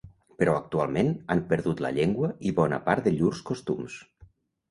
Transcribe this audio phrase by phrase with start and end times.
[0.41, 4.01] Però actualment han perdut la llengua i bona part de llurs costums.